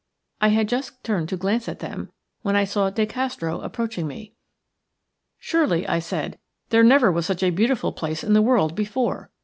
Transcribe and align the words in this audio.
I 0.41 0.47
had 0.47 0.67
just 0.67 1.03
turned 1.03 1.31
lo 1.31 1.37
glance 1.37 1.69
at 1.69 1.77
them 1.77 2.11
when 2.41 2.55
I 2.55 2.63
saw 2.63 2.89
De 2.89 3.05
Castro 3.05 3.59
approaching 3.61 4.07
me. 4.07 4.33
"Surely," 5.37 5.87
I 5.87 5.99
said, 5.99 6.39
"there 6.69 6.81
never 6.81 7.11
was 7.11 7.27
such 7.27 7.43
a 7.43 7.51
beautiful 7.51 7.91
place 7.91 8.23
in 8.23 8.33
the 8.33 8.41
world 8.41 8.73
before! 8.75 9.29